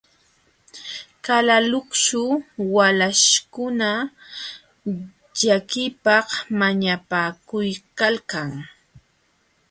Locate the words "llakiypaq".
5.41-6.27